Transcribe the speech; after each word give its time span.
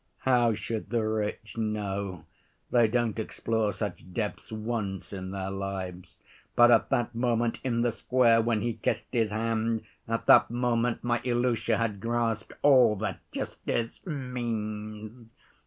How 0.25 0.55
should 0.55 0.89
the 0.89 1.03
rich 1.07 1.57
know? 1.59 2.25
They 2.71 2.87
don't 2.87 3.19
explore 3.19 3.71
such 3.71 4.11
depths 4.13 4.51
once 4.51 5.13
in 5.13 5.29
their 5.29 5.51
lives. 5.51 6.17
But 6.55 6.71
at 6.71 6.89
that 6.89 7.13
moment 7.13 7.59
in 7.63 7.81
the 7.81 7.91
square 7.91 8.41
when 8.41 8.61
he 8.61 8.73
kissed 8.73 9.05
his 9.13 9.29
hand, 9.29 9.83
at 10.07 10.25
that 10.25 10.49
moment 10.49 11.03
my 11.03 11.21
Ilusha 11.23 11.77
had 11.77 11.99
grasped 11.99 12.53
all 12.63 12.95
that 12.95 13.19
justice 13.31 14.03
means. 14.03 15.35